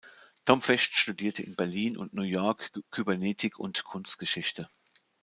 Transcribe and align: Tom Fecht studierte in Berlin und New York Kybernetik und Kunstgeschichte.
Tom 0.45 0.63
Fecht 0.63 0.93
studierte 0.95 1.43
in 1.43 1.55
Berlin 1.55 1.95
und 1.95 2.15
New 2.15 2.23
York 2.23 2.71
Kybernetik 2.89 3.59
und 3.59 3.83
Kunstgeschichte. 3.83 4.65